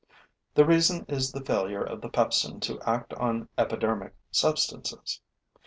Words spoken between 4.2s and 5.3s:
substances.